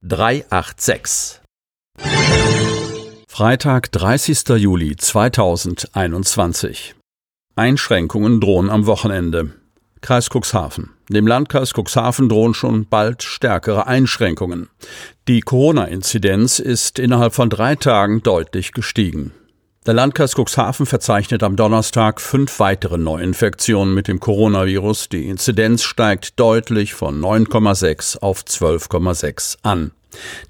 [0.00, 1.40] 386.
[3.26, 4.50] Freitag, 30.
[4.50, 6.94] Juli 2021.
[7.56, 9.54] Einschränkungen drohen am Wochenende.
[10.00, 10.90] Kreis Cuxhaven.
[11.08, 14.68] Dem Landkreis Cuxhaven drohen schon bald stärkere Einschränkungen.
[15.26, 19.32] Die Corona-Inzidenz ist innerhalb von drei Tagen deutlich gestiegen.
[19.88, 25.08] Der Landkreis Cuxhaven verzeichnet am Donnerstag fünf weitere Neuinfektionen mit dem Coronavirus.
[25.08, 29.92] Die Inzidenz steigt deutlich von 9,6 auf 12,6 an.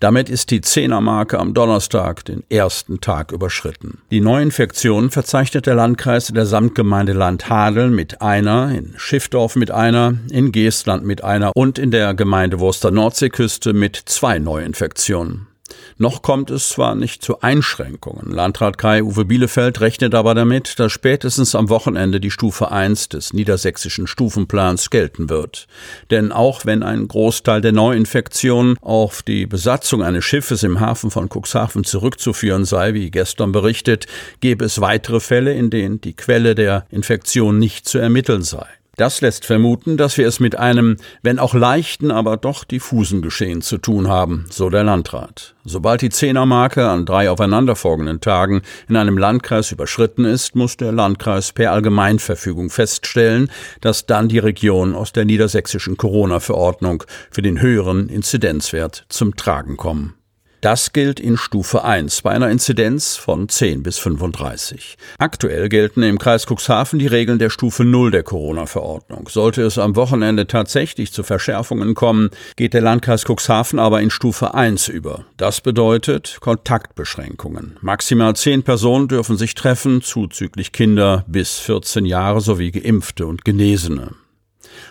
[0.00, 3.98] Damit ist die Zehnermarke am Donnerstag den ersten Tag überschritten.
[4.10, 10.14] Die Neuinfektionen verzeichnet der Landkreis in der Samtgemeinde Landhadeln mit einer, in Schiffdorf mit einer,
[10.32, 15.47] in Geestland mit einer und in der Gemeinde Wurster Nordseeküste mit zwei Neuinfektionen.
[15.96, 18.30] Noch kommt es zwar nicht zu Einschränkungen.
[18.30, 23.32] Landrat Kai Uwe Bielefeld rechnet aber damit, dass spätestens am Wochenende die Stufe 1 des
[23.32, 25.66] niedersächsischen Stufenplans gelten wird.
[26.10, 31.28] Denn auch wenn ein Großteil der Neuinfektionen auf die Besatzung eines Schiffes im Hafen von
[31.28, 34.06] Cuxhaven zurückzuführen sei, wie gestern berichtet,
[34.40, 38.66] gäbe es weitere Fälle, in denen die Quelle der Infektion nicht zu ermitteln sei.
[38.98, 43.62] Das lässt vermuten, dass wir es mit einem, wenn auch leichten, aber doch diffusen Geschehen
[43.62, 45.54] zu tun haben, so der Landrat.
[45.64, 51.52] Sobald die Zehnermarke an drei aufeinanderfolgenden Tagen in einem Landkreis überschritten ist, muss der Landkreis
[51.52, 59.04] per Allgemeinverfügung feststellen, dass dann die Region aus der niedersächsischen Corona-Verordnung für den höheren Inzidenzwert
[59.08, 60.14] zum Tragen kommen.
[60.60, 64.96] Das gilt in Stufe 1 bei einer Inzidenz von 10 bis 35.
[65.18, 69.28] Aktuell gelten im Kreis Cuxhaven die Regeln der Stufe 0 der Corona-Verordnung.
[69.28, 74.54] Sollte es am Wochenende tatsächlich zu Verschärfungen kommen, geht der Landkreis Cuxhaven aber in Stufe
[74.54, 75.26] 1 über.
[75.36, 77.76] Das bedeutet Kontaktbeschränkungen.
[77.80, 84.16] Maximal 10 Personen dürfen sich treffen, zuzüglich Kinder bis 14 Jahre sowie Geimpfte und Genesene.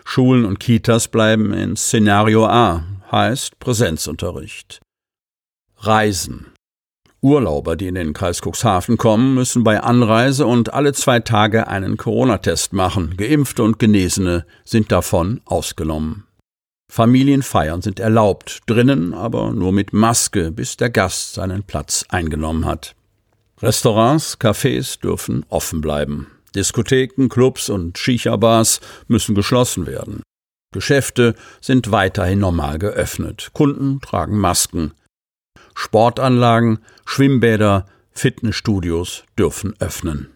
[0.06, 4.80] Schulen und Kitas bleiben in Szenario A, heißt Präsenzunterricht.
[5.80, 6.48] Reisen.
[7.22, 11.98] Urlauber, die in den Kreis Cuxhaven kommen, müssen bei Anreise und alle zwei Tage einen
[11.98, 13.16] Corona-Test machen.
[13.18, 16.26] Geimpfte und Genesene sind davon ausgenommen.
[16.92, 22.96] Familienfeiern sind erlaubt, drinnen aber nur mit Maske, bis der Gast seinen Platz eingenommen hat.
[23.62, 26.28] Restaurants, Cafés dürfen offen bleiben.
[26.56, 30.22] Diskotheken, Clubs und Shisha-Bars müssen geschlossen werden.
[30.74, 33.50] Geschäfte sind weiterhin normal geöffnet.
[33.54, 34.94] Kunden tragen Masken.
[35.80, 40.28] Sportanlagen, Schwimmbäder, Fitnessstudios dürfen öffnen.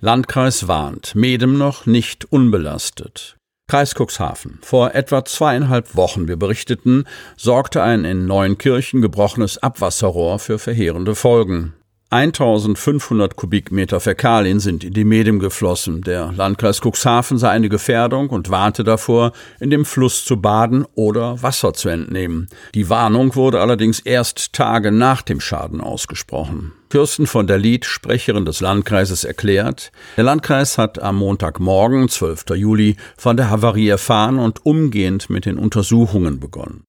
[0.00, 3.36] Landkreis warnt, Medem noch nicht unbelastet.
[3.68, 4.58] Kreis Cuxhaven.
[4.62, 7.04] Vor etwa zweieinhalb Wochen, wir berichteten,
[7.36, 11.74] sorgte ein in Neuenkirchen gebrochenes Abwasserrohr für verheerende Folgen.
[12.10, 16.00] 1500 Kubikmeter Fäkalien sind in die Medem geflossen.
[16.00, 21.42] Der Landkreis Cuxhaven sah eine Gefährdung und warnte davor, in dem Fluss zu baden oder
[21.42, 22.48] Wasser zu entnehmen.
[22.74, 26.72] Die Warnung wurde allerdings erst Tage nach dem Schaden ausgesprochen.
[26.88, 32.44] Kirsten von der Lied, Sprecherin des Landkreises, erklärt, der Landkreis hat am Montagmorgen, 12.
[32.54, 36.87] Juli, von der Havarie erfahren und umgehend mit den Untersuchungen begonnen.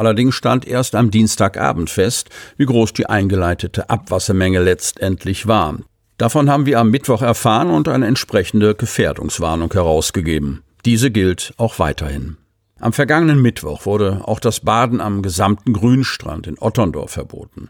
[0.00, 5.76] Allerdings stand erst am Dienstagabend fest, wie groß die eingeleitete Abwassermenge letztendlich war.
[6.16, 10.62] Davon haben wir am Mittwoch erfahren und eine entsprechende Gefährdungswarnung herausgegeben.
[10.86, 12.38] Diese gilt auch weiterhin.
[12.78, 17.68] Am vergangenen Mittwoch wurde auch das Baden am gesamten Grünstrand in Otterndorf verboten.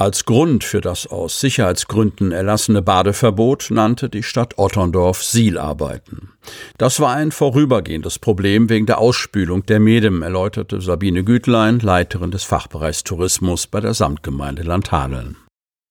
[0.00, 6.30] Als Grund für das aus Sicherheitsgründen erlassene Badeverbot nannte die Stadt Otterndorf Sielarbeiten.
[6.78, 12.44] Das war ein vorübergehendes Problem wegen der Ausspülung der Medem, erläuterte Sabine Gütlein, Leiterin des
[12.44, 15.36] Fachbereichs Tourismus bei der Samtgemeinde Landhadeln.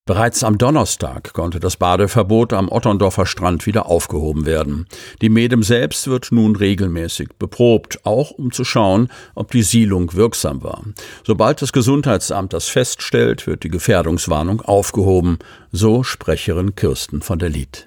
[0.08, 4.86] Bereits am Donnerstag konnte das Badeverbot am Otterndorfer Strand wieder aufgehoben werden.
[5.20, 10.62] Die Medem selbst wird nun regelmäßig beprobt, auch um zu schauen, ob die Sielung wirksam
[10.62, 10.82] war.
[11.24, 15.40] Sobald das Gesundheitsamt das feststellt, wird die Gefährdungswarnung aufgehoben,
[15.72, 17.84] so Sprecherin Kirsten von der Lied.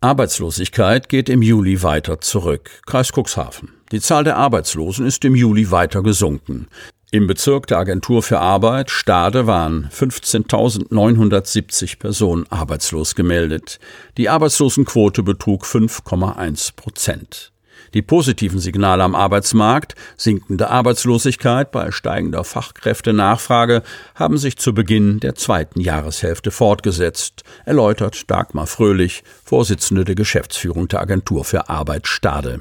[0.00, 2.70] Arbeitslosigkeit geht im Juli weiter zurück.
[2.86, 3.74] Kreis Cuxhaven.
[3.92, 6.68] Die Zahl der Arbeitslosen ist im Juli weiter gesunken.
[7.10, 13.80] Im Bezirk der Agentur für Arbeit Stade waren 15.970 Personen arbeitslos gemeldet.
[14.18, 17.50] Die Arbeitslosenquote betrug 5,1 Prozent.
[17.94, 23.84] Die positiven Signale am Arbeitsmarkt, sinkende Arbeitslosigkeit bei steigender Fachkräftenachfrage
[24.14, 31.00] haben sich zu Beginn der zweiten Jahreshälfte fortgesetzt, erläutert Dagmar Fröhlich, Vorsitzende der Geschäftsführung der
[31.00, 32.60] Agentur für Arbeit Stade.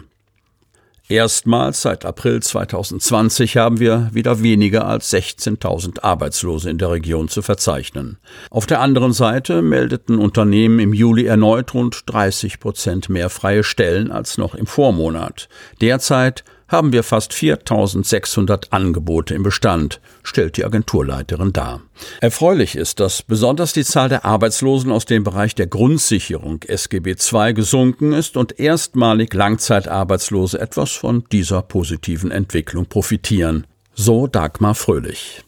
[1.09, 7.41] Erstmals seit April 2020 haben wir wieder weniger als 16.000 Arbeitslose in der Region zu
[7.41, 8.17] verzeichnen.
[8.49, 14.11] Auf der anderen Seite meldeten Unternehmen im Juli erneut rund 30 Prozent mehr freie Stellen
[14.11, 15.47] als noch im Vormonat.
[15.79, 21.81] Derzeit haben wir fast 4600 Angebote im Bestand, stellt die Agenturleiterin dar.
[22.21, 27.53] Erfreulich ist, dass besonders die Zahl der Arbeitslosen aus dem Bereich der Grundsicherung SGB II
[27.53, 33.65] gesunken ist und erstmalig Langzeitarbeitslose etwas von dieser positiven Entwicklung profitieren.
[33.93, 35.43] So Dagmar Fröhlich.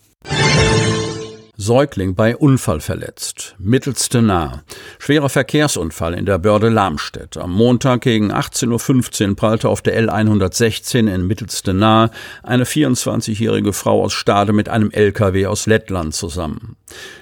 [1.61, 3.53] Säugling bei Unfall verletzt.
[3.59, 4.63] Mittelste nah.
[4.97, 7.35] Schwerer Verkehrsunfall in der Börde Lamstedt.
[7.35, 12.11] Am Montag gegen 18.15 Uhr prallte auf der L116 in Mittelste nah
[12.43, 16.77] eine 24-jährige Frau aus Stade mit einem LKW aus Lettland zusammen.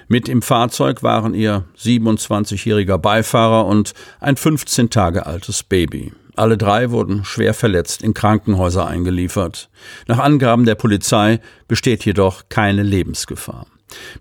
[0.06, 6.12] Mit im Fahrzeug waren ihr 27-jähriger Beifahrer und ein 15 Tage altes Baby.
[6.36, 9.68] Alle drei wurden schwer verletzt in Krankenhäuser eingeliefert.
[10.06, 13.66] Nach Angaben der Polizei besteht jedoch keine Lebensgefahr.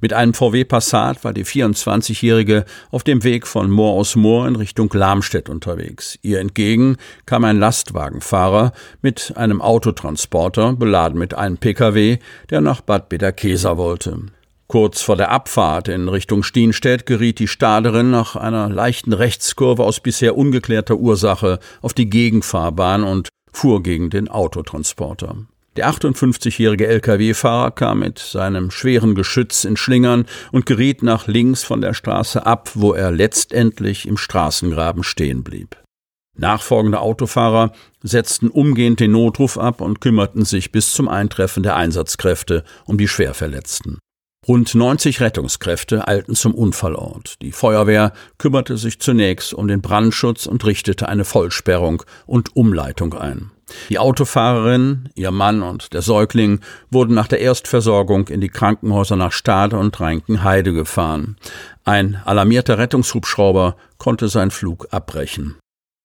[0.02, 4.56] Mit einem VW Passat war die 24-Jährige auf dem Weg von Moor aus Moor in
[4.56, 6.18] Richtung Lamstedt unterwegs.
[6.22, 12.20] Ihr entgegen kam ein Lastwagenfahrer mit einem Autotransporter, beladen mit einem Pkw,
[12.50, 14.28] der nach Bad Bederkesa wollte.
[14.68, 20.02] Kurz vor der Abfahrt in Richtung Stienstedt geriet die Staderin nach einer leichten Rechtskurve aus
[20.02, 25.38] bisher ungeklärter Ursache auf die Gegenfahrbahn und fuhr gegen den Autotransporter.
[25.78, 31.82] Der 58-jährige Lkw-Fahrer kam mit seinem schweren Geschütz in Schlingern und geriet nach links von
[31.82, 35.78] der Straße ab, wo er letztendlich im Straßengraben stehen blieb.
[36.36, 42.64] Nachfolgende Autofahrer setzten umgehend den Notruf ab und kümmerten sich bis zum Eintreffen der Einsatzkräfte
[42.86, 44.00] um die Schwerverletzten.
[44.48, 47.36] Rund 90 Rettungskräfte eilten zum Unfallort.
[47.44, 53.52] Die Feuerwehr kümmerte sich zunächst um den Brandschutz und richtete eine Vollsperrung und Umleitung ein.
[53.90, 59.32] Die Autofahrerin, ihr Mann und der Säugling wurden nach der Erstversorgung in die Krankenhäuser nach
[59.32, 61.38] Stade und Reinkenheide gefahren.
[61.84, 65.58] Ein alarmierter Rettungshubschrauber konnte seinen Flug abbrechen.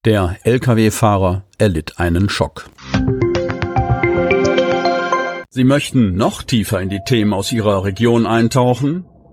[0.04, 2.68] Der Lkw-Fahrer erlitt einen Schock.
[5.50, 9.04] Sie möchten noch tiefer in die Themen aus Ihrer Region eintauchen?